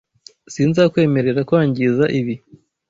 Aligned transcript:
Sinzakwemerera 0.53 1.41
kwangiza 1.49 2.05
ibi. 2.19 2.35